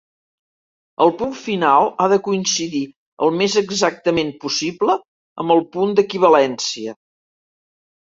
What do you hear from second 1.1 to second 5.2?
punt final ha de coincidir el més exactament possible